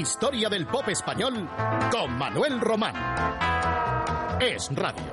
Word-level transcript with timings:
Historia 0.00 0.48
del 0.48 0.66
pop 0.66 0.88
español 0.88 1.46
con 1.92 2.16
Manuel 2.16 2.58
Román. 2.58 2.94
Es 4.40 4.74
Radio. 4.74 5.04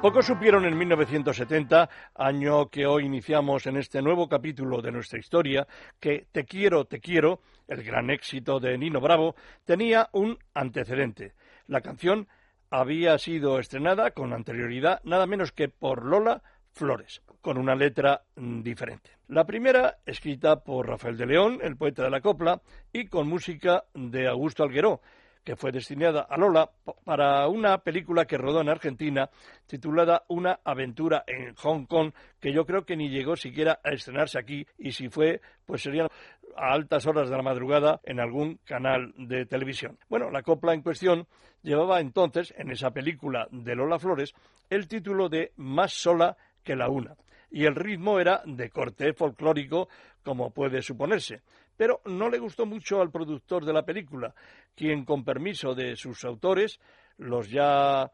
Pocos 0.00 0.24
supieron 0.24 0.64
en 0.66 0.78
1970, 0.78 1.90
año 2.14 2.68
que 2.68 2.86
hoy 2.86 3.06
iniciamos 3.06 3.66
en 3.66 3.76
este 3.76 4.00
nuevo 4.02 4.28
capítulo 4.28 4.80
de 4.80 4.92
nuestra 4.92 5.18
historia, 5.18 5.66
que 5.98 6.28
Te 6.30 6.44
quiero, 6.44 6.84
te 6.84 7.00
quiero, 7.00 7.40
el 7.66 7.82
gran 7.82 8.10
éxito 8.10 8.60
de 8.60 8.78
Nino 8.78 9.00
Bravo, 9.00 9.34
tenía 9.64 10.08
un 10.12 10.38
antecedente. 10.54 11.34
La 11.66 11.80
canción 11.80 12.28
había 12.70 13.18
sido 13.18 13.58
estrenada 13.58 14.10
con 14.10 14.32
anterioridad 14.32 15.00
nada 15.04 15.26
menos 15.26 15.52
que 15.52 15.68
por 15.68 16.04
Lola 16.04 16.42
Flores, 16.72 17.22
con 17.40 17.58
una 17.58 17.74
letra 17.74 18.22
mm, 18.36 18.62
diferente. 18.62 19.10
La 19.28 19.46
primera, 19.46 19.98
escrita 20.04 20.62
por 20.62 20.86
Rafael 20.86 21.16
de 21.16 21.26
León, 21.26 21.58
el 21.62 21.76
poeta 21.76 22.04
de 22.04 22.10
la 22.10 22.20
copla, 22.20 22.60
y 22.92 23.06
con 23.06 23.28
música 23.28 23.84
de 23.94 24.28
Augusto 24.28 24.62
Algueró, 24.62 25.00
que 25.46 25.54
fue 25.54 25.70
destinada 25.70 26.22
a 26.22 26.36
Lola 26.36 26.68
para 27.04 27.46
una 27.46 27.78
película 27.78 28.24
que 28.24 28.36
rodó 28.36 28.60
en 28.62 28.68
Argentina 28.68 29.30
titulada 29.68 30.24
Una 30.26 30.58
aventura 30.64 31.22
en 31.24 31.54
Hong 31.54 31.86
Kong, 31.86 32.12
que 32.40 32.52
yo 32.52 32.66
creo 32.66 32.84
que 32.84 32.96
ni 32.96 33.10
llegó 33.10 33.36
siquiera 33.36 33.78
a 33.84 33.90
estrenarse 33.90 34.40
aquí 34.40 34.66
y 34.76 34.90
si 34.90 35.08
fue, 35.08 35.40
pues 35.64 35.82
sería 35.82 36.08
a 36.56 36.72
altas 36.72 37.06
horas 37.06 37.30
de 37.30 37.36
la 37.36 37.44
madrugada 37.44 38.00
en 38.02 38.18
algún 38.18 38.56
canal 38.64 39.14
de 39.16 39.46
televisión. 39.46 39.96
Bueno, 40.08 40.32
la 40.32 40.42
copla 40.42 40.74
en 40.74 40.82
cuestión 40.82 41.28
llevaba 41.62 42.00
entonces, 42.00 42.52
en 42.58 42.72
esa 42.72 42.90
película 42.90 43.46
de 43.52 43.76
Lola 43.76 44.00
Flores, 44.00 44.34
el 44.68 44.88
título 44.88 45.28
de 45.28 45.52
Más 45.54 45.92
sola 45.92 46.36
que 46.64 46.74
la 46.74 46.88
una 46.88 47.14
y 47.52 47.66
el 47.66 47.76
ritmo 47.76 48.18
era 48.18 48.42
de 48.44 48.68
corte 48.68 49.12
folclórico, 49.12 49.88
como 50.24 50.50
puede 50.50 50.82
suponerse 50.82 51.42
pero 51.76 52.00
no 52.06 52.28
le 52.28 52.38
gustó 52.38 52.66
mucho 52.66 53.00
al 53.00 53.10
productor 53.10 53.64
de 53.64 53.72
la 53.72 53.84
película, 53.84 54.34
quien 54.74 55.04
con 55.04 55.24
permiso 55.24 55.74
de 55.74 55.96
sus 55.96 56.24
autores, 56.24 56.80
los 57.18 57.50
ya 57.50 58.10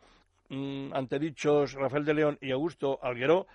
mm, 0.49 0.93
antedichos 0.93 1.75
Rafael 1.75 2.05
de 2.05 2.15
León 2.15 2.39
y 2.41 2.51
Augusto 2.53 2.99
Algueró, 3.03 3.47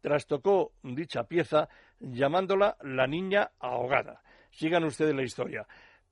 trastocó 0.00 0.72
dicha 0.82 1.24
pieza 1.24 1.68
llamándola 2.00 2.76
La 2.82 3.06
niña 3.06 3.50
ahogada. 3.58 4.22
Sigan 4.50 4.84
ustedes 4.84 5.14
la 5.14 5.22
historia. 5.22 5.66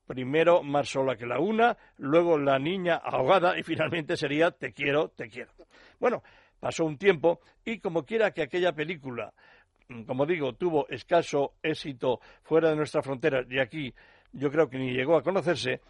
Primero 0.05 0.61
más 0.63 0.89
sola 0.89 1.15
que 1.15 1.25
la 1.25 1.39
una, 1.39 1.77
luego 1.97 2.37
la 2.37 2.59
niña 2.59 2.95
ahogada 2.95 3.57
y 3.57 3.63
finalmente 3.63 4.17
sería 4.17 4.51
Te 4.51 4.73
quiero, 4.73 5.09
te 5.09 5.29
quiero. 5.29 5.51
Bueno, 5.99 6.23
pasó 6.59 6.85
un 6.85 6.97
tiempo 6.97 7.39
y 7.63 7.79
como 7.79 8.03
quiera 8.03 8.31
que 8.31 8.41
aquella 8.41 8.73
película 8.73 9.33
como 10.05 10.25
digo, 10.25 10.53
tuvo 10.53 10.87
escaso 10.89 11.53
éxito 11.61 12.19
fuera 12.43 12.69
de 12.69 12.75
nuestra 12.75 13.01
frontera 13.01 13.43
y 13.49 13.59
aquí 13.59 13.93
yo 14.33 14.49
creo 14.49 14.69
que 14.69 14.77
ni 14.77 14.93
llegó 14.93 15.17
a 15.17 15.23
conocerse, 15.23 15.81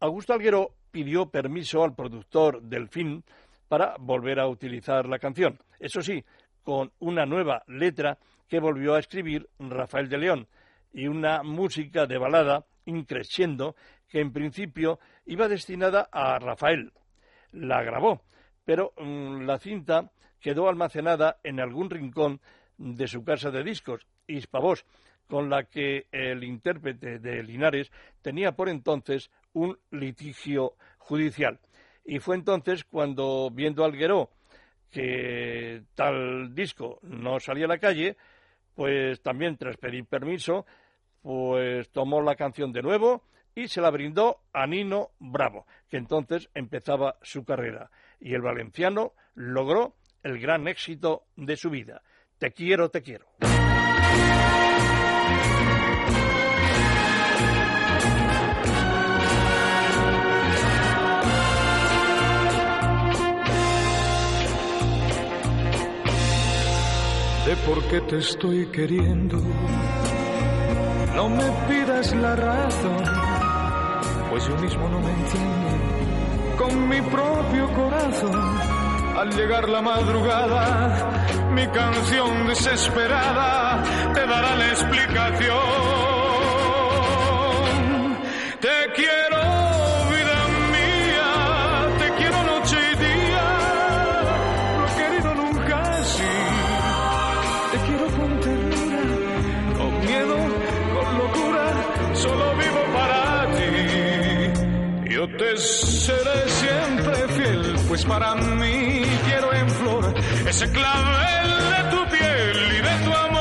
Augusto 0.00 0.32
Alguero 0.32 0.74
pidió 0.90 1.30
permiso 1.30 1.84
al 1.84 1.94
productor 1.94 2.62
del 2.62 2.88
film 2.88 3.22
para 3.68 3.96
volver 3.98 4.40
a 4.40 4.48
utilizar 4.48 5.06
la 5.06 5.18
canción. 5.18 5.58
Eso 5.78 6.00
sí, 6.00 6.24
con 6.62 6.92
una 6.98 7.26
nueva 7.26 7.62
letra 7.66 8.18
que 8.48 8.60
volvió 8.60 8.94
a 8.94 8.98
escribir 8.98 9.48
Rafael 9.58 10.08
de 10.08 10.18
León 10.18 10.48
y 10.92 11.06
una 11.06 11.42
música 11.42 12.06
de 12.06 12.18
balada 12.18 12.64
increciendo 12.86 13.76
que 14.08 14.20
en 14.20 14.32
principio 14.32 14.98
iba 15.26 15.48
destinada 15.48 16.08
a 16.10 16.38
Rafael. 16.38 16.92
La 17.52 17.82
grabó, 17.82 18.22
pero 18.64 18.92
mm, 18.96 19.42
la 19.42 19.58
cinta 19.58 20.10
quedó 20.40 20.68
almacenada 20.68 21.38
en 21.44 21.60
algún 21.60 21.90
rincón 21.90 22.40
de 22.80 23.06
su 23.06 23.22
casa 23.22 23.50
de 23.50 23.62
discos, 23.62 24.06
Hispavoz, 24.26 24.84
con 25.28 25.50
la 25.50 25.64
que 25.64 26.06
el 26.10 26.42
intérprete 26.42 27.18
de 27.18 27.42
Linares 27.42 27.92
tenía 28.22 28.52
por 28.52 28.68
entonces 28.68 29.30
un 29.52 29.78
litigio 29.90 30.74
judicial. 30.98 31.60
Y 32.04 32.18
fue 32.18 32.36
entonces 32.36 32.84
cuando, 32.84 33.50
viendo 33.52 33.84
Algueró 33.84 34.30
que 34.90 35.82
tal 35.94 36.54
disco 36.54 36.98
no 37.02 37.38
salía 37.38 37.66
a 37.66 37.68
la 37.68 37.78
calle, 37.78 38.16
pues 38.74 39.20
también 39.20 39.56
tras 39.56 39.76
pedir 39.76 40.06
permiso, 40.06 40.66
pues 41.22 41.90
tomó 41.90 42.22
la 42.22 42.34
canción 42.34 42.72
de 42.72 42.82
nuevo 42.82 43.22
y 43.54 43.68
se 43.68 43.82
la 43.82 43.90
brindó 43.90 44.40
a 44.52 44.66
Nino 44.66 45.10
Bravo, 45.18 45.66
que 45.88 45.98
entonces 45.98 46.48
empezaba 46.54 47.18
su 47.22 47.44
carrera. 47.44 47.90
Y 48.18 48.34
el 48.34 48.40
valenciano 48.40 49.12
logró 49.34 49.96
el 50.22 50.40
gran 50.40 50.66
éxito 50.66 51.24
de 51.36 51.56
su 51.56 51.70
vida. 51.70 52.02
Te 52.40 52.50
quiero, 52.52 52.88
te 52.88 53.02
quiero. 53.02 53.26
De 67.44 67.56
por 67.66 67.86
qué 67.88 68.00
te 68.08 68.16
estoy 68.16 68.66
queriendo, 68.68 69.36
no 71.14 71.28
me 71.28 71.44
pidas 71.68 72.14
la 72.14 72.36
razón, 72.36 73.04
pues 74.30 74.46
yo 74.46 74.56
mismo 74.56 74.88
no 74.88 74.98
me 74.98 75.10
entiendo 75.10 75.60
con 76.56 76.88
mi 76.88 77.02
propio 77.02 77.70
corazón 77.74 78.79
al 79.20 79.30
llegar 79.36 79.68
la 79.68 79.82
madrugada, 79.82 81.28
mi 81.52 81.66
canción 81.68 82.46
desesperada 82.46 83.82
te 84.14 84.20
dará 84.20 84.56
la 84.56 84.68
explicación. 84.68 85.58
Te 88.64 88.76
quiero, 88.96 89.42
vida 90.12 90.38
mía, 90.74 91.28
te 91.98 92.08
quiero 92.18 92.38
noche 92.44 92.76
y 92.92 92.96
día, 93.04 93.46
he 94.86 94.90
querido 95.00 95.30
nunca 95.34 95.76
así. 95.98 96.34
Te 97.72 97.78
quiero 97.86 98.06
con 98.16 98.40
ternura, 98.40 99.02
con 99.76 99.92
miedo, 100.00 100.36
con 100.94 101.08
locura, 101.18 101.64
solo 102.14 102.46
vivo 102.56 102.82
para 102.94 103.20
ti. 103.56 103.72
Yo 105.14 105.22
te 105.36 105.50
seré 105.58 106.38
siempre 106.48 107.16
fiel, 107.36 107.76
pues 107.86 108.02
para 108.06 108.34
mí 108.34 108.79
ese 110.62 110.70
clavel 110.72 111.48
de 111.72 111.80
tu 111.90 112.00
piel 112.10 112.56
y 112.76 112.80
de 112.82 112.94
tu 113.04 113.10
amor. 113.14 113.40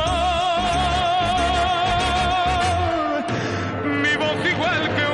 Mi 3.83 4.15
voz 4.15 4.39
igual 4.49 4.95
que 4.95 5.05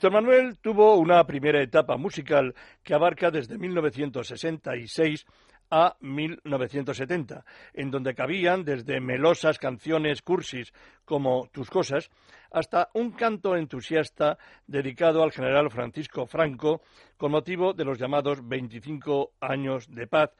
Víctor 0.00 0.14
Manuel 0.14 0.58
tuvo 0.60 0.96
una 0.96 1.22
primera 1.26 1.62
etapa 1.62 1.98
musical 1.98 2.54
que 2.82 2.94
abarca 2.94 3.30
desde 3.30 3.58
1966 3.58 5.26
a 5.70 5.94
1970, 6.00 7.44
en 7.74 7.90
donde 7.90 8.14
cabían 8.14 8.64
desde 8.64 8.98
melosas 8.98 9.58
canciones 9.58 10.22
cursis 10.22 10.72
como 11.04 11.48
Tus 11.52 11.68
cosas 11.68 12.08
hasta 12.50 12.88
un 12.94 13.10
canto 13.10 13.54
entusiasta 13.54 14.38
dedicado 14.66 15.22
al 15.22 15.32
general 15.32 15.70
Francisco 15.70 16.24
Franco 16.24 16.80
con 17.18 17.32
motivo 17.32 17.74
de 17.74 17.84
los 17.84 17.98
llamados 17.98 18.40
25 18.48 19.32
años 19.38 19.86
de 19.86 20.06
paz, 20.06 20.30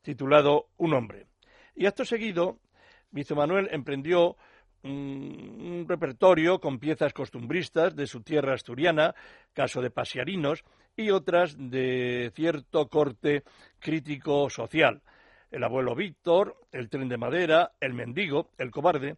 titulado 0.00 0.68
Un 0.76 0.94
hombre. 0.94 1.26
Y 1.74 1.86
acto 1.86 2.04
seguido, 2.04 2.60
Víctor 3.10 3.38
Manuel 3.38 3.68
emprendió 3.72 4.36
un, 4.82 5.84
repertorio 5.88 6.60
con 6.60 6.78
piezas 6.78 7.12
costumbristas 7.12 7.94
de 7.96 8.06
su 8.06 8.22
tierra 8.22 8.54
asturiana, 8.54 9.14
caso 9.52 9.80
de 9.80 9.90
Pasiarinos, 9.90 10.64
y 10.96 11.10
otras 11.10 11.56
de 11.58 12.32
cierto 12.34 12.88
corte 12.88 13.44
crítico 13.78 14.50
social. 14.50 15.02
El 15.50 15.64
abuelo 15.64 15.94
Víctor, 15.94 16.56
el 16.72 16.88
tren 16.88 17.08
de 17.08 17.16
madera, 17.16 17.72
el 17.80 17.94
mendigo, 17.94 18.50
el 18.58 18.70
cobarde. 18.70 19.16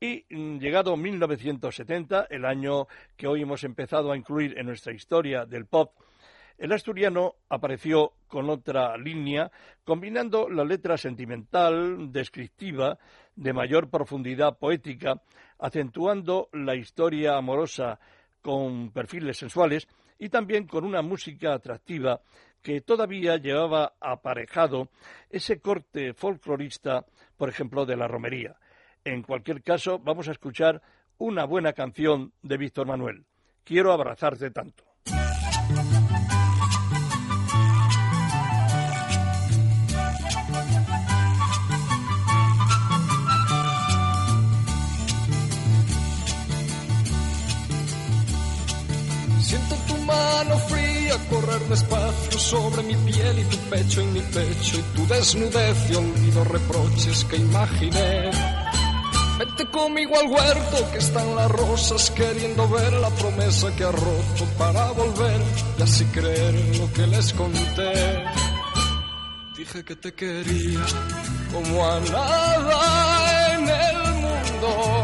Y 0.00 0.24
mm, 0.28 0.58
llegado 0.58 0.96
1970, 0.96 2.26
el 2.30 2.44
año 2.44 2.86
que 3.16 3.26
hoy 3.26 3.42
hemos 3.42 3.64
empezado 3.64 4.10
a 4.10 4.16
incluir 4.16 4.58
en 4.58 4.66
nuestra 4.66 4.92
historia 4.92 5.46
del 5.46 5.66
pop, 5.66 5.92
el 6.58 6.72
asturiano 6.72 7.34
apareció 7.48 8.12
con 8.28 8.48
otra 8.48 8.96
línea, 8.96 9.50
combinando 9.84 10.48
la 10.48 10.64
letra 10.64 10.96
sentimental, 10.96 12.12
descriptiva, 12.12 12.98
de 13.34 13.52
mayor 13.52 13.90
profundidad 13.90 14.58
poética, 14.58 15.20
acentuando 15.58 16.48
la 16.52 16.76
historia 16.76 17.36
amorosa 17.36 17.98
con 18.40 18.90
perfiles 18.90 19.38
sensuales 19.38 19.88
y 20.18 20.28
también 20.28 20.66
con 20.66 20.84
una 20.84 21.02
música 21.02 21.54
atractiva 21.54 22.20
que 22.62 22.80
todavía 22.80 23.36
llevaba 23.36 23.94
aparejado 24.00 24.88
ese 25.28 25.60
corte 25.60 26.14
folclorista, 26.14 27.04
por 27.36 27.48
ejemplo, 27.48 27.84
de 27.84 27.96
la 27.96 28.08
romería. 28.08 28.56
En 29.04 29.22
cualquier 29.22 29.62
caso, 29.62 29.98
vamos 29.98 30.28
a 30.28 30.32
escuchar 30.32 30.80
una 31.18 31.44
buena 31.44 31.72
canción 31.72 32.32
de 32.42 32.56
Víctor 32.56 32.86
Manuel. 32.86 33.26
Quiero 33.64 33.92
abrazarte 33.92 34.50
tanto. 34.50 34.93
Correr 51.54 51.68
despacio 51.68 52.38
sobre 52.38 52.82
mi 52.82 52.96
piel 52.96 53.38
y 53.38 53.44
tu 53.44 53.56
pecho 53.70 54.00
en 54.00 54.12
mi 54.12 54.20
pecho 54.20 54.78
y 54.78 54.82
tu 54.96 55.06
desnudez 55.06 55.90
y 55.90 55.94
olvido 55.94 56.44
reproches 56.44 57.24
que 57.24 57.36
imaginé. 57.36 58.30
Vete 59.38 59.66
conmigo 59.70 60.18
al 60.18 60.28
huerto 60.28 60.90
que 60.92 60.98
están 60.98 61.34
las 61.34 61.50
rosas 61.50 62.10
queriendo 62.10 62.68
ver 62.68 62.92
la 62.94 63.10
promesa 63.10 63.74
que 63.76 63.84
ha 63.84 63.92
roto 63.92 64.44
para 64.58 64.90
volver 64.92 65.40
y 65.78 65.82
así 65.82 66.04
creer 66.06 66.54
lo 66.78 66.92
que 66.92 67.06
les 67.06 67.32
conté. 67.32 68.24
Dije 69.56 69.84
que 69.84 69.96
te 69.96 70.12
quería 70.12 70.84
como 71.52 71.84
a 71.84 72.00
nada 72.00 73.54
en 73.54 73.68
el 73.68 74.14
mundo 74.14 75.03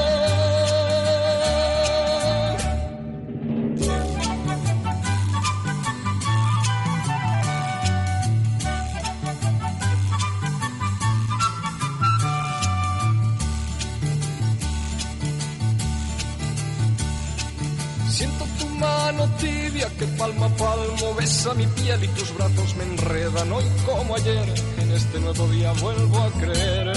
Que 20.01 20.07
palma 20.17 20.47
a 20.47 20.49
palmo 20.49 21.13
besa 21.13 21.53
mi 21.53 21.67
piel 21.67 22.03
y 22.03 22.07
tus 22.07 22.33
brazos 22.33 22.75
me 22.75 22.85
enredan 22.85 23.51
hoy 23.51 23.65
como 23.85 24.15
ayer. 24.15 24.47
En 24.79 24.91
este 24.93 25.19
nuevo 25.19 25.47
día 25.49 25.71
vuelvo 25.73 26.17
a 26.17 26.31
creer. 26.41 26.91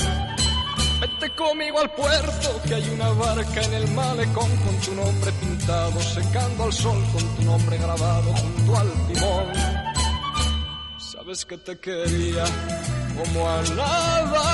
Vete 1.00 1.28
conmigo 1.36 1.80
al 1.80 1.90
puerto, 1.90 2.62
que 2.66 2.74
hay 2.76 2.88
una 2.88 3.10
barca 3.10 3.60
en 3.62 3.74
el 3.74 3.88
malecón 3.90 4.50
con 4.64 4.74
tu 4.80 4.94
nombre 4.94 5.32
pintado, 5.32 6.00
secando 6.00 6.64
al 6.64 6.72
sol 6.72 6.98
con 7.12 7.36
tu 7.36 7.42
nombre 7.42 7.76
grabado 7.76 8.32
junto 8.36 8.78
al 8.78 8.90
timón. 9.08 9.52
Sabes 10.96 11.44
que 11.44 11.58
te 11.58 11.78
quería 11.78 12.44
como 13.18 13.50
a 13.50 13.62
nada 13.76 14.53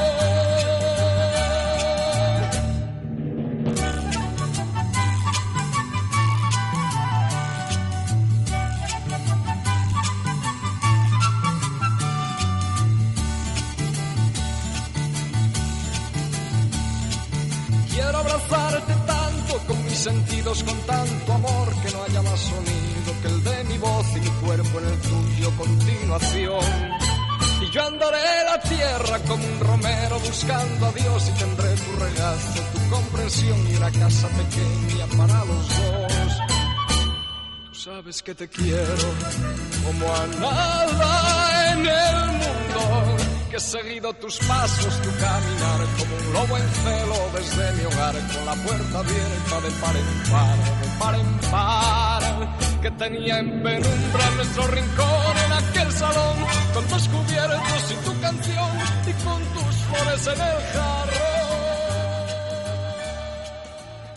Como 29.31 29.45
un 29.45 29.59
romero 29.61 30.19
buscando 30.19 30.87
a 30.87 30.91
Dios 30.91 31.29
y 31.29 31.39
tendré 31.39 31.75
tu 31.75 31.91
regazo, 32.03 32.61
tu 32.73 32.89
comprensión 32.89 33.67
y 33.71 33.75
una 33.77 33.91
casa 33.91 34.27
pequeña 34.27 35.05
para 35.17 35.45
los 35.45 35.67
dos. 35.69 36.41
Tú 37.69 37.75
sabes 37.75 38.21
que 38.21 38.35
te 38.35 38.49
quiero 38.49 39.07
como 39.85 40.05
a 40.13 40.27
nada 40.27 41.71
en 41.71 41.79
el 41.79 42.27
mundo 42.27 42.61
que 43.51 43.57
he 43.57 43.59
seguido 43.59 44.13
tus 44.13 44.37
pasos, 44.39 45.01
tu 45.01 45.09
caminar, 45.19 45.79
como 45.99 46.15
un 46.15 46.33
lobo 46.33 46.57
en 46.57 46.69
celo 46.83 47.17
desde 47.35 47.71
mi 47.73 47.83
hogar, 47.85 48.15
con 48.33 48.45
la 48.45 48.53
puerta 48.53 48.99
abierta 48.99 49.61
de 49.61 49.71
par 49.81 49.95
en 49.95 50.31
par, 50.31 50.57
de 50.81 50.87
par 50.99 51.15
en 51.15 51.51
par, 51.51 52.81
que 52.81 52.91
tenía 52.91 53.39
en 53.39 53.63
penumbra 53.63 54.29
nuestro 54.37 54.67
rincón 54.67 55.35
en 55.45 55.51
aquel 55.51 55.91
salón, 55.91 56.37
con 56.73 56.85
tus 56.85 57.07
cubiertos 57.09 57.91
y 57.91 58.05
tu 58.05 58.21
canción, 58.21 58.71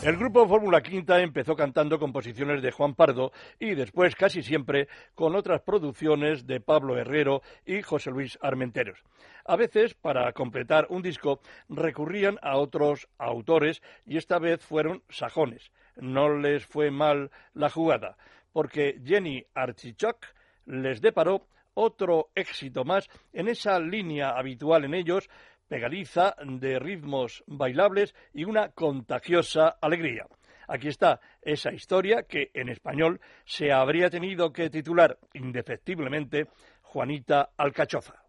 el 0.05 0.17
grupo 0.17 0.47
Fórmula 0.47 0.81
Quinta 0.81 1.19
empezó 1.19 1.55
cantando 1.55 1.97
composiciones 1.97 2.61
de 2.61 2.69
Juan 2.69 2.93
Pardo 2.93 3.31
y 3.59 3.73
después 3.73 4.15
casi 4.15 4.43
siempre 4.43 4.87
con 5.15 5.35
otras 5.35 5.61
producciones 5.61 6.45
de 6.45 6.61
Pablo 6.61 6.95
Herrero 6.95 7.41
y 7.65 7.81
José 7.81 8.11
Luis 8.11 8.37
Armenteros. 8.39 8.99
A 9.45 9.55
veces, 9.55 9.95
para 9.95 10.31
completar 10.33 10.85
un 10.89 11.01
disco, 11.01 11.39
recurrían 11.69 12.37
a 12.43 12.57
otros 12.57 13.07
autores 13.17 13.81
y 14.05 14.17
esta 14.17 14.37
vez 14.37 14.63
fueron 14.63 15.01
sajones. 15.09 15.71
No 15.95 16.37
les 16.37 16.63
fue 16.67 16.91
mal 16.91 17.31
la 17.55 17.71
jugada, 17.71 18.15
porque 18.53 18.99
Jenny 19.03 19.43
Archichok 19.55 20.23
les 20.67 21.01
deparó 21.01 21.47
otro 21.73 22.29
éxito 22.35 22.85
más 22.85 23.09
en 23.33 23.47
esa 23.47 23.79
línea 23.79 24.29
habitual 24.29 24.85
en 24.85 24.93
ellos 24.93 25.29
pegadiza 25.67 26.35
de 26.43 26.79
ritmos 26.79 27.43
bailables 27.47 28.15
y 28.33 28.45
una 28.45 28.69
contagiosa 28.69 29.77
alegría. 29.81 30.27
Aquí 30.67 30.87
está 30.87 31.19
esa 31.41 31.71
historia 31.71 32.23
que 32.23 32.49
en 32.53 32.69
español 32.69 33.21
se 33.45 33.71
habría 33.71 34.09
tenido 34.09 34.51
que 34.51 34.69
titular 34.69 35.17
indefectiblemente 35.33 36.47
Juanita 36.81 37.49
Alcachofa. 37.57 38.23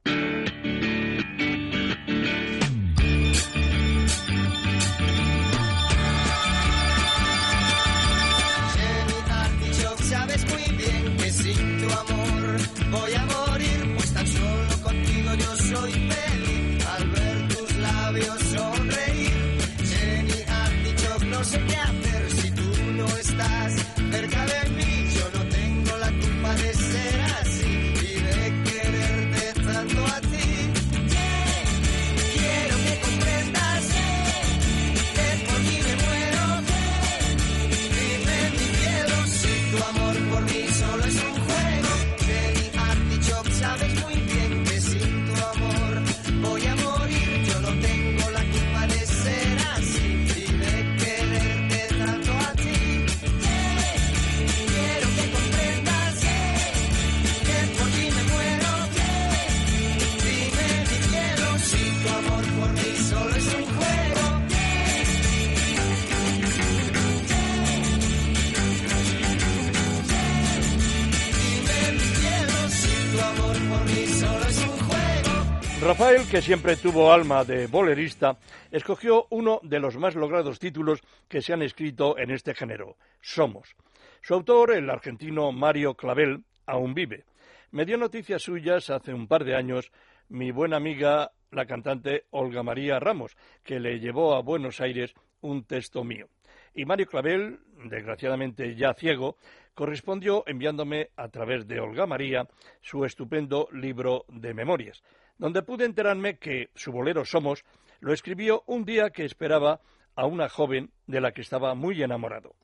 Rafael, 76.16 76.30
que 76.30 76.40
siempre 76.40 76.76
tuvo 76.76 77.12
alma 77.12 77.44
de 77.44 77.66
bolerista, 77.66 78.38
escogió 78.70 79.26
uno 79.30 79.60
de 79.62 79.80
los 79.80 79.98
más 79.98 80.14
logrados 80.14 80.58
títulos 80.58 81.00
que 81.28 81.42
se 81.42 81.52
han 81.52 81.62
escrito 81.62 82.16
en 82.16 82.30
este 82.30 82.54
género, 82.54 82.96
Somos. 83.20 83.76
Su 84.22 84.34
autor, 84.34 84.72
el 84.72 84.88
argentino 84.88 85.52
Mario 85.52 85.94
Clavel, 85.94 86.44
aún 86.64 86.94
vive. 86.94 87.24
Me 87.70 87.84
dio 87.84 87.98
noticias 87.98 88.42
suyas 88.42 88.88
hace 88.88 89.12
un 89.12 89.26
par 89.26 89.44
de 89.44 89.56
años 89.56 89.90
mi 90.28 90.52
buena 90.52 90.78
amiga, 90.78 91.32
la 91.50 91.66
cantante 91.66 92.24
Olga 92.30 92.62
María 92.62 92.98
Ramos, 92.98 93.36
que 93.62 93.78
le 93.78 94.00
llevó 94.00 94.36
a 94.36 94.42
Buenos 94.42 94.80
Aires 94.80 95.12
un 95.42 95.64
texto 95.64 96.02
mío. 96.02 96.28
Y 96.74 96.86
Mario 96.86 97.06
Clavel, 97.06 97.60
desgraciadamente 97.90 98.74
ya 98.74 98.94
ciego, 98.94 99.36
correspondió 99.74 100.44
enviándome 100.46 101.10
a 101.16 101.28
través 101.28 101.66
de 101.66 101.80
Olga 101.80 102.06
María 102.06 102.48
su 102.80 103.04
estupendo 103.04 103.68
libro 103.72 104.24
de 104.28 104.54
memorias 104.54 105.02
donde 105.38 105.62
pude 105.62 105.84
enterarme 105.84 106.38
que 106.38 106.70
su 106.74 106.92
bolero 106.92 107.24
Somos 107.24 107.64
lo 108.00 108.12
escribió 108.12 108.62
un 108.66 108.84
día 108.84 109.10
que 109.10 109.24
esperaba 109.24 109.80
a 110.14 110.26
una 110.26 110.48
joven 110.48 110.90
de 111.06 111.20
la 111.20 111.32
que 111.32 111.42
estaba 111.42 111.74
muy 111.74 112.02
enamorado. 112.02 112.54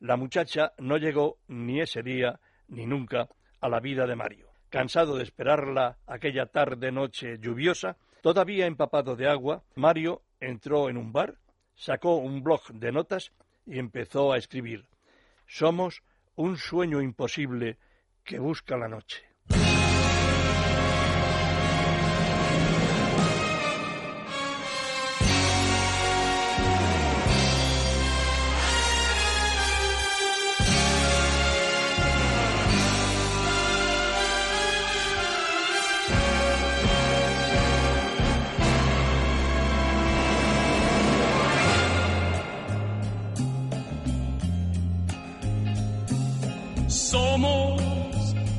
La 0.00 0.16
muchacha 0.16 0.72
no 0.78 0.96
llegó 0.96 1.38
ni 1.48 1.80
ese 1.80 2.02
día 2.02 2.40
ni 2.68 2.86
nunca 2.86 3.28
a 3.60 3.68
la 3.68 3.80
vida 3.80 4.06
de 4.06 4.16
Mario. 4.16 4.48
Cansado 4.68 5.16
de 5.16 5.22
esperarla 5.22 5.98
aquella 6.06 6.46
tarde 6.46 6.90
noche 6.92 7.38
lluviosa, 7.38 7.96
todavía 8.20 8.66
empapado 8.66 9.16
de 9.16 9.28
agua, 9.28 9.62
Mario 9.74 10.22
entró 10.40 10.88
en 10.88 10.96
un 10.96 11.12
bar, 11.12 11.36
sacó 11.74 12.16
un 12.16 12.42
blog 12.42 12.72
de 12.72 12.92
notas 12.92 13.32
y 13.64 13.78
empezó 13.78 14.32
a 14.32 14.38
escribir 14.38 14.86
Somos 15.46 16.02
un 16.34 16.56
sueño 16.56 17.00
imposible 17.00 17.78
que 18.24 18.38
busca 18.38 18.76
la 18.76 18.88
noche. 18.88 19.24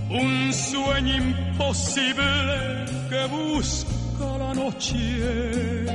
Un 0.10 0.54
sueño 0.54 1.16
imposible 1.16 2.86
que 3.10 3.26
busca 3.28 4.38
la 4.38 4.54
noche 4.54 5.86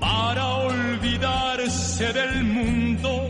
para 0.00 0.44
olvidarse 0.46 2.12
del 2.12 2.44
mundo, 2.44 3.26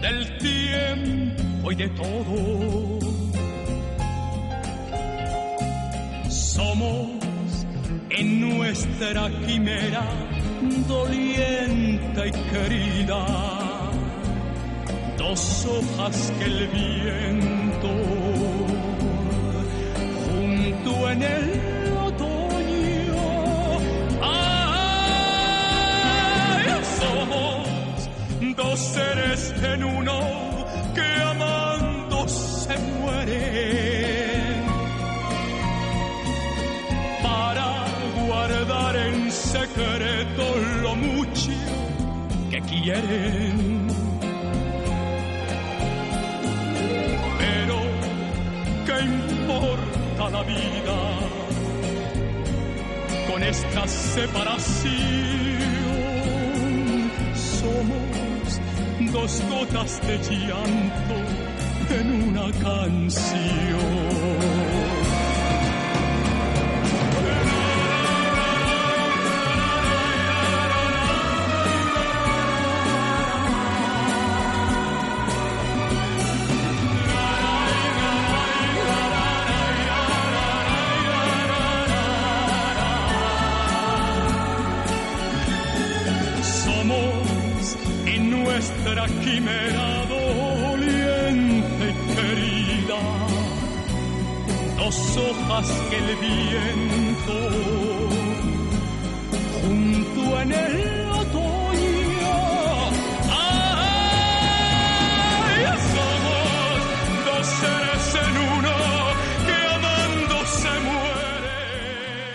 del 0.00 0.38
tiempo 0.38 1.72
y 1.72 1.74
de 1.74 1.88
todo. 1.90 2.98
Somos 6.30 7.66
en 8.10 8.40
nuestra 8.40 9.30
quimera 9.46 10.04
doliente 10.88 12.28
y 12.28 12.32
querida 12.50 13.47
dos 15.28 15.66
hojas 15.66 16.32
que 16.38 16.44
el 16.44 16.68
viento 16.68 17.88
junto 20.24 21.10
en 21.10 21.22
el 21.22 21.92
otoño 22.08 23.28
ay, 24.22 25.02
somos 27.00 27.66
dos 28.56 28.78
seres 28.78 29.54
en 29.62 29.84
uno 29.84 30.18
que 30.94 31.22
amando 31.22 32.26
se 32.26 32.78
mueren. 32.78 34.62
Para 37.22 37.68
guardar 38.26 38.96
en 38.96 39.30
secreto 39.30 40.44
lo 40.82 40.96
mucho 40.96 41.50
que 42.50 42.60
quieren 42.62 43.67
con 53.30 53.42
esta 53.42 53.86
separación? 53.86 54.92
Somos 57.34 58.60
dos 59.12 59.42
gotas 59.50 60.00
de 60.06 60.18
llanto 60.18 61.16
en 61.90 62.28
una 62.28 62.52
canción. 62.60 63.48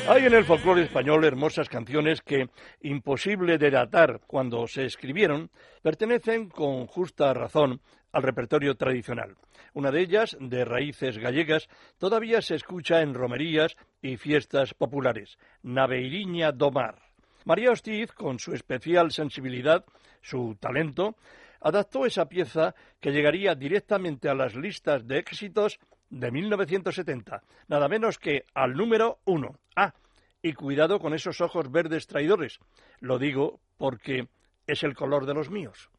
Hay 0.07 0.25
en 0.25 0.33
el 0.33 0.45
folclore 0.45 0.83
español 0.83 1.25
hermosas 1.25 1.67
canciones 1.69 2.21
que, 2.21 2.49
imposible 2.81 3.57
de 3.57 3.71
datar 3.71 4.21
cuando 4.27 4.67
se 4.67 4.85
escribieron, 4.85 5.49
pertenecen 5.81 6.49
con 6.49 6.85
justa 6.85 7.33
razón 7.33 7.81
al 8.11 8.21
repertorio 8.21 8.75
tradicional. 8.75 9.35
Una 9.73 9.91
de 9.91 10.01
ellas, 10.01 10.37
de 10.39 10.65
raíces 10.65 11.17
gallegas, 11.17 11.67
todavía 11.97 12.41
se 12.41 12.55
escucha 12.55 13.01
en 13.01 13.13
romerías 13.13 13.75
y 14.01 14.17
fiestas 14.17 14.73
populares, 14.73 15.37
Naveiriña 15.63 16.51
do 16.51 16.69
Mar. 16.71 17.01
María 17.45 17.71
Hostiz, 17.71 18.11
con 18.11 18.39
su 18.39 18.53
especial 18.53 19.11
sensibilidad, 19.11 19.83
su 20.21 20.55
talento, 20.59 21.15
adaptó 21.59 22.05
esa 22.05 22.25
pieza 22.25 22.75
que 22.99 23.11
llegaría 23.11 23.55
directamente 23.55 24.29
a 24.29 24.35
las 24.35 24.55
listas 24.55 25.07
de 25.07 25.17
éxitos 25.17 25.79
de 26.09 26.31
1970, 26.31 27.41
nada 27.67 27.87
menos 27.87 28.19
que 28.19 28.45
al 28.53 28.73
número 28.73 29.19
uno. 29.25 29.57
Ah, 29.75 29.93
y 30.41 30.53
cuidado 30.53 30.99
con 30.99 31.13
esos 31.13 31.41
ojos 31.41 31.71
verdes 31.71 32.05
traidores. 32.05 32.59
Lo 32.99 33.17
digo 33.17 33.59
porque 33.77 34.27
es 34.67 34.83
el 34.83 34.93
color 34.93 35.25
de 35.25 35.33
los 35.33 35.49
míos. 35.49 35.89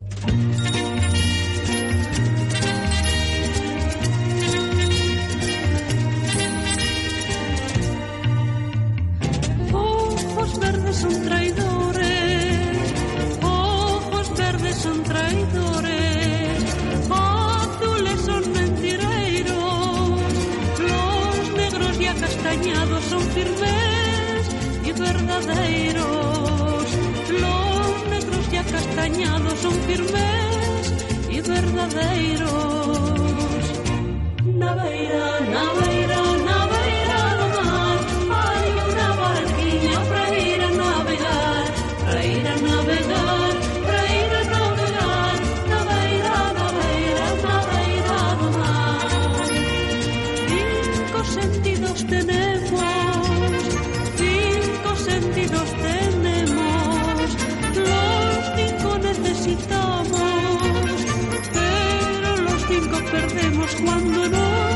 Perdemos 63.14 63.74
cuando 63.76 64.28
nos 64.28 64.73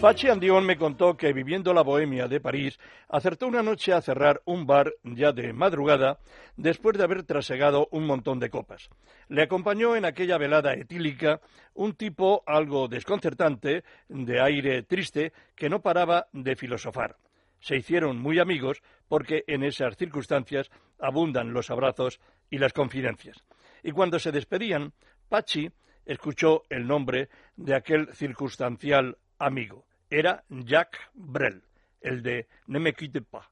Pachi 0.00 0.28
Andión 0.28 0.64
me 0.64 0.76
contó 0.76 1.16
que 1.16 1.32
viviendo 1.32 1.74
la 1.74 1.82
bohemia 1.82 2.28
de 2.28 2.38
París, 2.38 2.78
acertó 3.08 3.48
una 3.48 3.64
noche 3.64 3.92
a 3.92 4.00
cerrar 4.00 4.40
un 4.44 4.64
bar 4.64 4.94
ya 5.02 5.32
de 5.32 5.52
madrugada 5.52 6.20
después 6.56 6.96
de 6.96 7.02
haber 7.02 7.24
trasegado 7.24 7.88
un 7.90 8.06
montón 8.06 8.38
de 8.38 8.48
copas. 8.48 8.90
Le 9.28 9.42
acompañó 9.42 9.96
en 9.96 10.04
aquella 10.04 10.38
velada 10.38 10.74
etílica 10.74 11.40
un 11.74 11.94
tipo 11.94 12.44
algo 12.46 12.86
desconcertante, 12.86 13.82
de 14.08 14.40
aire 14.40 14.84
triste, 14.84 15.32
que 15.56 15.68
no 15.68 15.82
paraba 15.82 16.28
de 16.32 16.54
filosofar. 16.54 17.16
Se 17.58 17.74
hicieron 17.74 18.20
muy 18.20 18.38
amigos 18.38 18.80
porque 19.08 19.42
en 19.48 19.64
esas 19.64 19.96
circunstancias 19.96 20.70
abundan 21.00 21.52
los 21.52 21.70
abrazos 21.70 22.20
y 22.50 22.58
las 22.58 22.72
confidencias. 22.72 23.42
Y 23.82 23.90
cuando 23.90 24.20
se 24.20 24.30
despedían, 24.30 24.92
Pachi 25.28 25.68
escuchó 26.06 26.62
el 26.70 26.86
nombre 26.86 27.30
de 27.56 27.74
aquel 27.74 28.14
circunstancial 28.14 29.18
amigo. 29.40 29.87
Era 30.10 30.44
Jacques 30.48 31.00
Brel, 31.14 31.62
el 32.00 32.22
de 32.22 32.48
Ne 32.66 32.78
me 32.78 32.94
quitte 32.94 33.22
pas. 33.22 33.46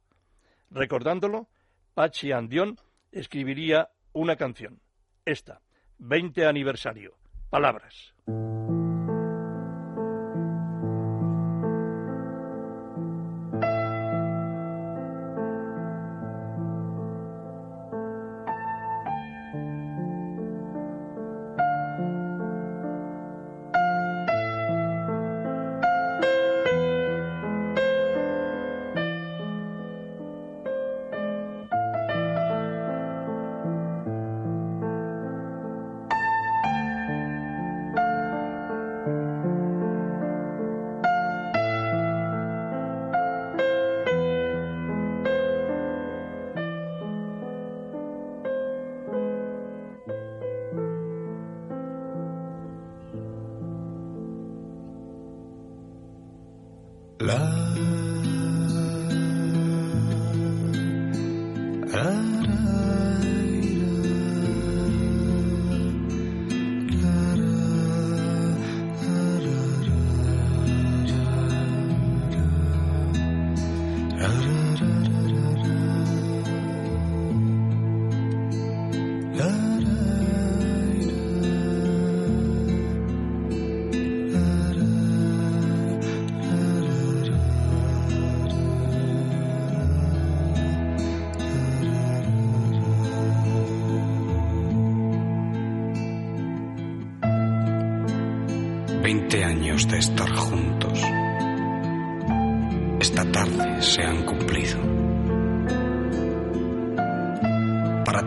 Recordándolo, 0.70 1.48
Pachi 1.94 2.32
Andión 2.32 2.78
escribiría 3.12 3.90
una 4.12 4.36
canción. 4.36 4.80
Esta, 5.24 5.60
20 5.98 6.46
aniversario. 6.46 7.16
Palabras. 7.50 8.14
Another 74.26 74.55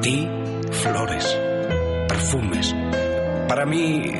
ti 0.09 0.27
flores, 0.71 1.37
perfumes. 2.07 2.75
Para 3.47 3.65
mí, 3.65 4.11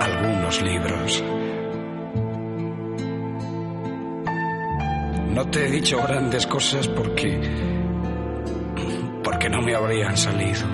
algunos 0.00 0.62
libros. 0.62 1.24
No 5.34 5.44
te 5.50 5.66
he 5.66 5.70
dicho 5.70 6.02
grandes 6.02 6.46
cosas 6.46 6.88
porque... 6.88 7.40
porque 9.22 9.50
no 9.50 9.60
me 9.60 9.74
habrían 9.74 10.16
salido. 10.16 10.66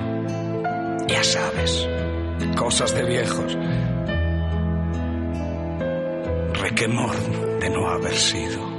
Ya 1.09 1.25
sabes, 1.25 1.89
cosas 2.57 2.95
de 2.95 3.03
viejos. 3.05 3.59
Requemor 6.61 7.17
de 7.59 7.71
no 7.71 7.89
haber 7.89 8.15
sido. 8.15 8.72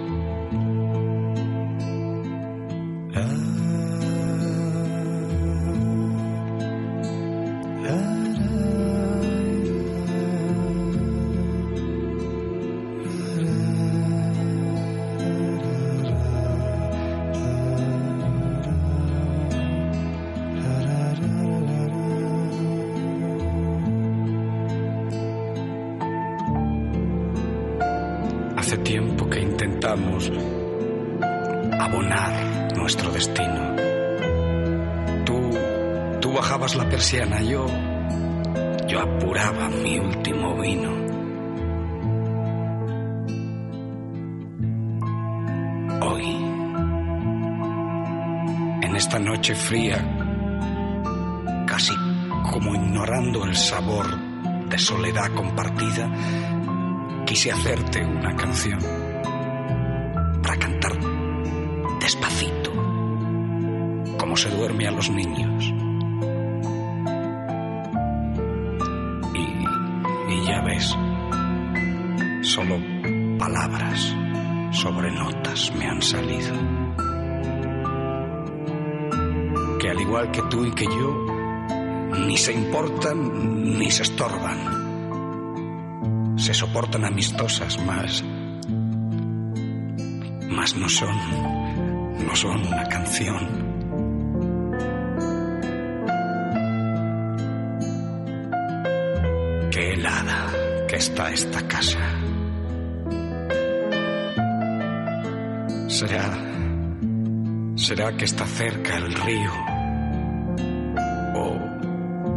En 48.93 48.97
esta 48.97 49.17
noche 49.17 49.55
fría, 49.55 49.97
casi 51.65 51.95
como 52.51 52.75
ignorando 52.75 53.43
el 53.43 53.55
sabor 53.55 54.05
de 54.69 54.77
soledad 54.77 55.33
compartida, 55.33 56.07
quise 57.25 57.51
hacerte 57.51 58.05
una 58.05 58.35
canción 58.35 58.77
para 60.43 60.57
cantar 60.57 60.91
despacito, 61.99 62.71
como 64.19 64.37
se 64.37 64.51
duerme 64.51 64.87
a 64.87 64.91
los 64.91 65.09
niños. 65.09 65.73
Y, 69.33 70.33
y 70.33 70.45
ya 70.45 70.61
ves, 70.61 70.95
solo 72.43 72.77
palabras 73.39 74.15
sobre 74.69 75.11
notas 75.11 75.73
me 75.75 75.87
han 75.87 75.99
salido. 75.99 76.82
Igual 80.13 80.29
que 80.29 80.43
tú 80.43 80.63
y 80.63 80.71
que 80.71 80.85
yo, 80.85 81.25
ni 82.27 82.37
se 82.37 82.53
importan 82.53 83.79
ni 83.79 83.89
se 83.89 84.03
estorban 84.03 84.83
se 86.37 86.53
soportan 86.53 87.03
amistosas, 87.03 87.83
más. 87.83 88.23
más 90.49 90.75
no 90.75 90.87
son. 90.87 91.17
no 92.27 92.35
son 92.35 92.67
una 92.67 92.83
canción. 92.83 93.73
Qué 99.71 99.93
helada 99.93 100.85
que 100.87 100.95
está 100.97 101.31
esta 101.31 101.67
casa. 101.67 101.99
Será. 105.87 106.37
será 107.75 108.15
que 108.15 108.25
está 108.25 108.45
cerca 108.45 108.97
el 108.97 109.13
río. 109.13 109.72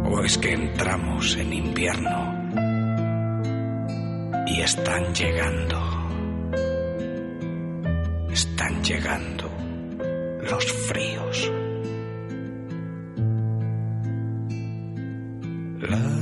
O. 0.09 0.23
es 0.23 0.37
que 0.37 0.53
entramos 0.53 1.35
en 1.35 1.53
invierno 1.53 2.17
y 4.47 4.61
están 4.61 5.13
llegando. 5.13 5.79
Están 8.31 8.83
llegando 8.83 9.49
los 10.49 10.65
fríos. 10.87 11.51
La- 15.81 16.17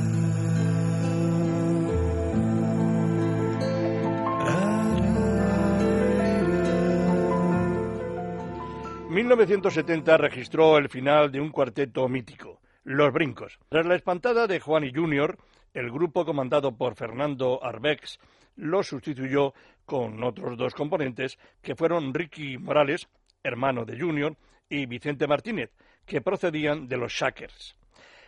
1970 9.09 10.17
registró 10.17 10.77
el 10.77 10.89
final 10.89 11.31
de 11.31 11.39
un 11.39 11.49
cuarteto 11.49 12.07
mítico, 12.09 12.54
Los 12.85 13.11
Brincos. 13.11 13.57
Tras 13.67 13.83
la 13.87 13.95
espantada 13.95 14.45
de 14.45 14.59
Juan 14.59 14.83
y 14.83 14.93
Junior, 14.93 15.39
el 15.73 15.89
grupo 15.89 16.23
comandado 16.23 16.77
por 16.77 16.93
Fernando 16.93 17.59
Arbex 17.63 18.19
lo 18.57 18.83
sustituyó 18.83 19.55
con 19.85 20.23
otros 20.23 20.55
dos 20.55 20.75
componentes 20.75 21.39
que 21.63 21.75
fueron 21.75 22.13
Ricky 22.13 22.59
Morales, 22.59 23.09
hermano 23.41 23.85
de 23.85 23.99
Junior, 23.99 24.37
y 24.69 24.85
Vicente 24.85 25.25
Martínez, 25.25 25.71
que 26.05 26.21
procedían 26.21 26.87
de 26.87 26.97
los 26.97 27.11
Shackers. 27.11 27.75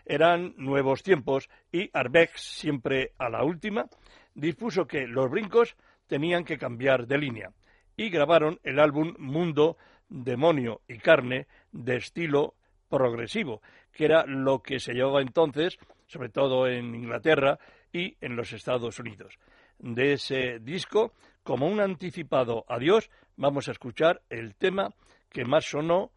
Eran 0.04 0.56
nuevos 0.58 1.04
tiempos 1.04 1.52
y 1.72 1.92
Arbex, 1.94 2.42
siempre 2.42 3.12
a 3.20 3.30
la 3.30 3.44
última, 3.44 3.86
dispuso 4.34 4.88
que 4.88 5.06
los 5.06 5.30
brincos 5.30 5.76
tenían 6.08 6.44
que 6.44 6.58
cambiar 6.58 7.06
de 7.06 7.20
línea 7.20 7.52
y 7.96 8.10
grabaron 8.10 8.60
el 8.64 8.80
álbum 8.80 9.14
Mundo, 9.20 9.78
Demonio 10.10 10.82
y 10.88 10.98
Carne 10.98 11.46
de 11.72 11.98
estilo 11.98 12.56
progresivo, 12.90 13.62
que 13.92 14.06
era 14.06 14.26
lo 14.26 14.62
que 14.62 14.80
se 14.80 14.94
llevaba 14.94 15.22
entonces, 15.22 15.78
sobre 16.08 16.30
todo 16.30 16.68
en 16.68 16.96
Inglaterra 16.96 17.60
y 17.92 18.16
en 18.22 18.36
los 18.36 18.54
Estados 18.54 19.00
Unidos. 19.00 19.38
De 19.80 20.14
ese 20.14 20.60
disco, 20.60 21.14
como 21.44 21.68
un 21.68 21.80
anticipado 21.80 22.66
adiós, 22.68 23.10
vamos 23.36 23.68
a 23.68 23.72
escuchar 23.72 24.22
el 24.30 24.56
tema 24.56 24.94
que 25.30 25.46
más 25.46 25.66
sonó 25.66 26.12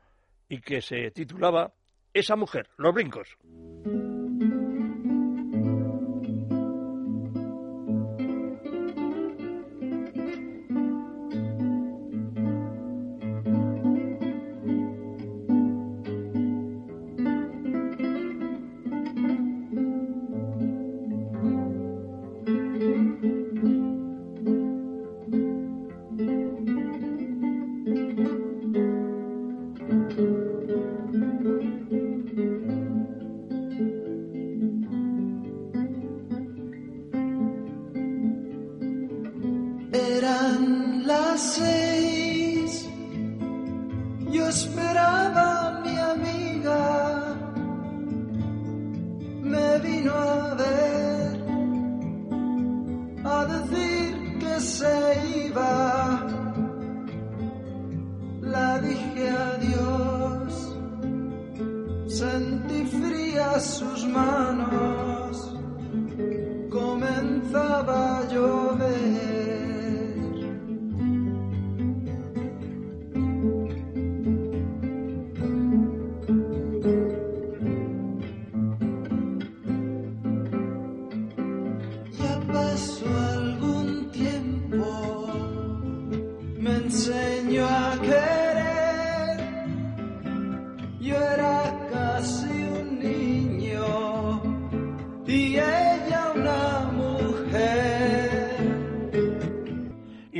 y 0.48 0.60
que 0.60 0.80
se 0.80 1.10
titulaba 1.10 1.72
Esa 2.12 2.36
mujer, 2.36 2.68
los 2.76 2.94
brincos. 2.94 3.36
Eran 41.40 41.79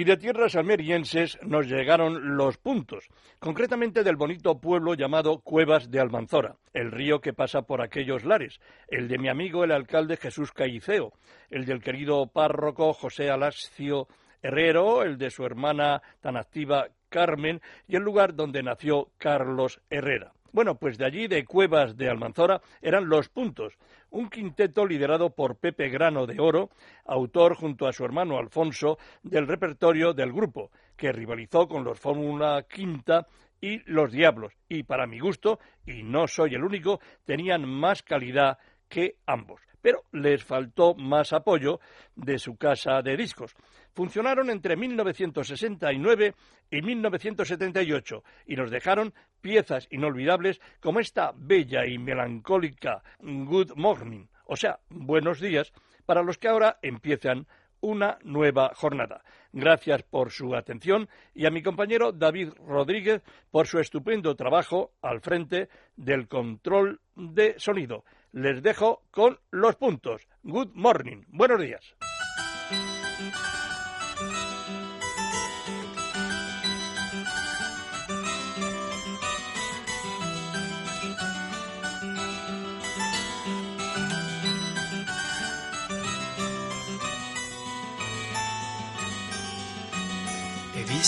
Y 0.01 0.05
de 0.05 0.17
tierras 0.17 0.57
almerienses 0.57 1.39
nos 1.43 1.67
llegaron 1.67 2.39
los 2.39 2.57
puntos, 2.57 3.07
concretamente 3.39 4.03
del 4.03 4.17
bonito 4.17 4.59
pueblo 4.59 4.95
llamado 4.95 5.41
Cuevas 5.41 5.91
de 5.91 6.01
Almanzora, 6.01 6.57
el 6.73 6.91
río 6.91 7.21
que 7.21 7.35
pasa 7.35 7.61
por 7.61 7.83
aquellos 7.83 8.25
lares, 8.25 8.61
el 8.89 9.09
de 9.09 9.19
mi 9.19 9.29
amigo 9.29 9.63
el 9.63 9.73
alcalde 9.73 10.17
Jesús 10.17 10.53
Caiceo, 10.53 11.13
el 11.51 11.67
del 11.67 11.83
querido 11.83 12.27
párroco 12.29 12.95
José 12.95 13.29
Alascio 13.29 14.09
Herrero, 14.41 15.03
el 15.03 15.19
de 15.19 15.29
su 15.29 15.45
hermana 15.45 16.01
tan 16.23 16.39
activa 16.39 16.87
Carmen 17.11 17.61
y 17.87 17.97
el 17.97 18.03
lugar 18.03 18.35
donde 18.35 18.63
nació 18.63 19.11
Carlos 19.19 19.83
Herrera. 19.91 20.33
Bueno, 20.53 20.77
pues 20.77 20.99
de 20.99 21.05
allí, 21.05 21.29
de 21.29 21.45
Cuevas 21.45 21.97
de 21.97 22.09
Almanzora, 22.09 22.61
eran 22.81 23.09
Los 23.09 23.29
Puntos, 23.29 23.75
un 24.11 24.29
quinteto 24.29 24.87
liderado 24.87 25.31
por 25.31 25.57
Pepe 25.57 25.89
Grano 25.89 26.27
de 26.27 26.41
Oro, 26.41 26.71
autor 27.05 27.55
junto 27.55 27.87
a 27.87 27.93
su 27.93 28.05
hermano 28.05 28.39
Alfonso 28.39 28.99
del 29.23 29.47
repertorio 29.47 30.13
del 30.13 30.33
grupo, 30.33 30.71
que 30.97 31.13
rivalizó 31.13 31.69
con 31.69 31.85
los 31.85 31.99
Fórmula 31.99 32.67
Quinta 32.69 33.27
y 33.61 33.79
Los 33.91 34.13
Diablos, 34.13 34.53
y 34.69 34.83
para 34.83 35.07
mi 35.07 35.21
gusto, 35.21 35.59
y 35.87 36.03
no 36.03 36.27
soy 36.27 36.55
el 36.55 36.65
único, 36.65 37.01
tenían 37.25 37.69
más 37.69 38.03
calidad 38.03 38.59
que 38.89 39.17
ambos 39.27 39.70
pero 39.83 40.05
les 40.13 40.45
faltó 40.45 40.95
más 40.95 41.33
apoyo 41.33 41.81
de 42.15 42.39
su 42.39 42.57
casa 42.57 43.03
de 43.03 43.17
discos. 43.17 43.55
Funcionaron 43.93 44.51
entre 44.51 44.77
1969 44.77 46.35
y 46.71 46.83
1978 46.83 48.25
y 48.47 48.57
nos 48.57 48.71
dejaron 48.71 49.13
piezas 49.41 49.89
inolvidables 49.91 50.61
como 50.81 51.01
esta 51.01 51.33
bella 51.35 51.87
y 51.87 51.99
melancólica 51.99 53.03
Good 53.21 53.73
Morning, 53.77 54.27
o 54.45 54.57
sea, 54.57 54.79
buenos 54.89 55.41
días, 55.41 55.73
para 56.07 56.23
los 56.23 56.39
que 56.39 56.49
ahora 56.49 56.79
empiezan 56.83 57.47
una 57.81 58.19
nueva 58.23 58.73
jornada. 58.75 59.23
Gracias 59.53 60.03
por 60.03 60.31
su 60.31 60.55
atención 60.55 61.09
y 61.35 61.47
a 61.47 61.51
mi 61.51 61.63
compañero 61.63 62.13
David 62.13 62.53
Rodríguez 62.67 63.23
por 63.51 63.67
su 63.67 63.79
estupendo 63.79 64.37
trabajo 64.37 64.93
al 65.03 65.21
frente 65.21 65.69
del 65.97 66.29
control 66.29 67.01
de 67.17 67.59
sonido. 67.59 68.05
Les 68.33 68.63
dejo 68.63 69.03
con 69.11 69.39
los 69.51 69.77
puntos. 69.77 70.29
Good 70.43 70.71
morning. 70.75 71.25
Buenos 71.29 71.61
días. 71.61 71.97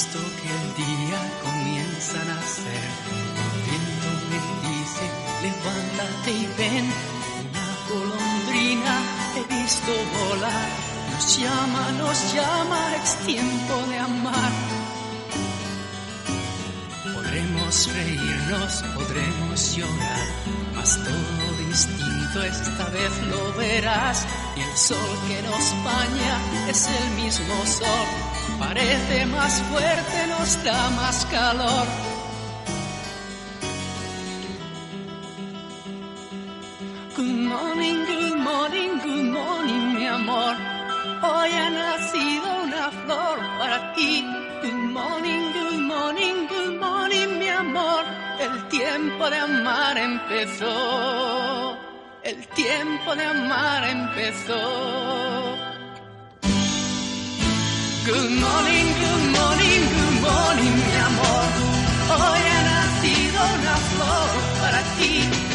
Visto 0.03 0.19
que 0.19 0.49
el 0.51 0.87
día 0.87 1.21
comienza 1.43 2.21
a 2.21 2.25
nacer. 2.25 2.89
El 3.45 3.61
viento 3.69 4.09
me 4.31 4.39
dice, 4.69 5.05
levántate 5.43 6.31
y 6.33 6.47
ven. 6.59 6.93
Una 7.51 7.69
golondrina 7.89 8.95
he 9.37 9.55
visto 9.55 9.93
volar. 10.19 10.69
Nos 11.13 11.39
llama, 11.39 11.93
nos 11.99 12.35
llama, 12.35 12.97
es 12.97 13.15
tiempo 13.27 13.75
de 13.91 13.99
amar. 13.99 14.53
Podremos 17.15 17.89
reírnos, 17.95 18.83
podremos 18.95 19.77
llorar, 19.77 20.27
mas 20.75 20.99
todo 21.05 21.67
distinto 21.69 22.43
esta 22.43 22.85
vez 22.91 23.13
lo 23.31 23.53
verás. 23.53 24.27
Y 24.57 24.63
el 24.63 24.77
sol 24.77 25.19
que 25.29 25.43
nos 25.43 25.85
baña 25.85 26.35
es 26.69 26.89
el 26.89 27.11
mismo 27.23 27.55
sol, 27.67 28.32
parece 28.59 29.27
más 29.27 29.63
fuerte, 29.71 30.27
nos 30.29 30.65
da 30.65 30.91
más 30.91 31.27
calor. 31.27 31.87
Good 37.17 37.27
morning, 37.27 38.05
good 38.07 38.37
morning, 38.39 38.99
good 39.05 39.25
morning, 39.25 39.95
mi 39.95 40.07
amor. 40.07 40.57
Hoy 41.23 41.51
ha 41.53 41.71
nacido 41.71 42.63
una 42.65 42.91
flor 42.91 43.39
para 43.59 43.93
ti. 43.95 44.25
Good 44.63 44.73
morning, 44.73 45.53
good 45.53 45.81
morning, 45.81 46.47
good 46.49 46.81
morning, 46.81 47.39
mi 47.39 47.49
amor. 47.49 48.05
El 48.41 48.69
tiempo 48.69 49.31
de 49.31 49.37
amar 49.37 49.99
empezó. 49.99 51.77
El 52.25 52.47
tiempo 52.49 53.15
de 53.15 53.25
amar 53.25 53.85
empezó. 53.85 55.72
Good 58.05 58.17
morning, 58.17 58.87
good 58.99 59.27
morning, 59.39 59.81
good 59.95 60.23
morning, 60.23 60.75
mi 60.75 60.95
amor. 61.07 61.47
Hoy 62.11 62.43
ha 62.51 62.63
nacido 62.73 63.41
una 63.61 63.77
flor 63.77 64.31
para 64.61 64.83
ti. 64.99 65.52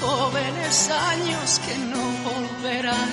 Jóvenes 0.00 0.90
años 0.90 1.60
que 1.66 1.76
no 1.78 2.02
volverán. 2.28 3.10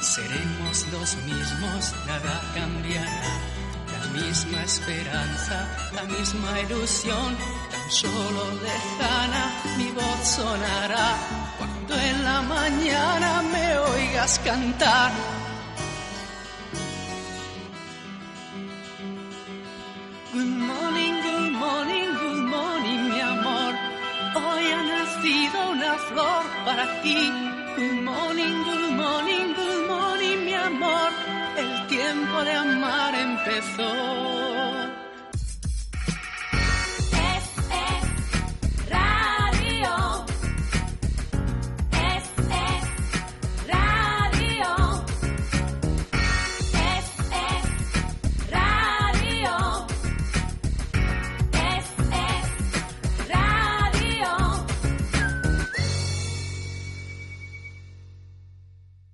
Seremos 0.00 0.86
los 0.92 1.16
mismos, 1.24 1.94
nada 2.06 2.40
cambiará. 2.54 3.54
La 3.92 4.20
misma 4.20 4.62
esperanza, 4.62 5.68
la 5.94 6.02
misma 6.04 6.60
ilusión, 6.60 7.36
tan 7.70 7.90
solo 7.90 8.44
lejana 8.62 9.52
mi 9.76 9.90
voz 9.90 10.28
sonará 10.36 11.16
cuando 11.58 11.94
en 11.94 12.24
la 12.24 12.42
mañana 12.42 13.42
me 13.52 13.78
oigas 13.78 14.38
cantar. 14.44 15.12
Para 26.64 26.84
ti. 27.02 27.30
Good 27.76 28.02
morning, 28.02 28.64
good 28.64 28.92
morning, 28.96 29.54
good 29.54 29.88
morning, 29.88 30.44
mi 30.46 30.54
amor. 30.54 31.10
El 31.56 31.86
tiempo 31.86 32.44
de 32.44 32.52
amar 32.52 33.14
empezó. 33.14 34.83